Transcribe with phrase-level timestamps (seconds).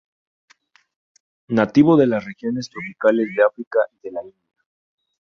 [1.49, 4.51] Nativo de las regiones tropicales de África y de la India.